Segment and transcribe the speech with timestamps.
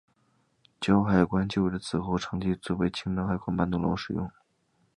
[0.79, 4.31] 胶海关旧址此后长期作为青岛海关办公楼使用。